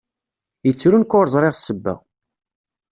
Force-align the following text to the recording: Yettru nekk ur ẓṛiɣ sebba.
Yettru 0.65 0.97
nekk 0.99 1.13
ur 1.19 1.27
ẓṛiɣ 1.33 1.53
sebba. 1.57 1.93